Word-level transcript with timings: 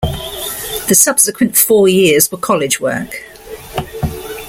The 0.87 0.95
subsequent 0.95 1.55
four 1.55 1.87
years 1.87 2.31
were 2.31 2.39
college 2.39 2.79
work. 2.81 3.21